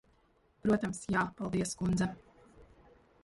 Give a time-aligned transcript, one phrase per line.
[0.63, 1.25] Protams, jā.
[1.41, 2.09] Paldies, kundze.